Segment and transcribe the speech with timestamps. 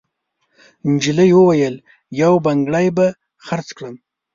[0.91, 1.75] نجلۍ وویل:
[2.21, 3.07] «یو بنګړی به
[3.45, 3.95] خرڅ کړم.»